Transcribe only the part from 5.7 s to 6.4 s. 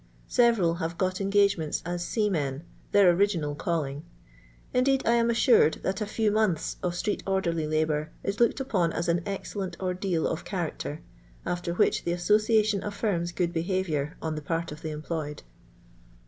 that a few